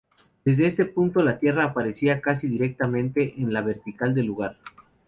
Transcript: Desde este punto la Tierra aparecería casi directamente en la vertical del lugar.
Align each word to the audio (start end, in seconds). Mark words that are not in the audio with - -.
Desde 0.43 0.65
este 0.65 0.85
punto 0.87 1.21
la 1.21 1.37
Tierra 1.37 1.63
aparecería 1.63 2.21
casi 2.21 2.47
directamente 2.47 3.35
en 3.39 3.53
la 3.53 3.61
vertical 3.61 4.15
del 4.15 4.25
lugar. 4.25 4.57